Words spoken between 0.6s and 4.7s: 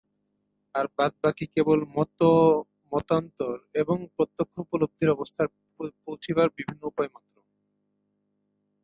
আর বাদবাকী কেবল মতমতান্তর এবং প্রত্যক্ষ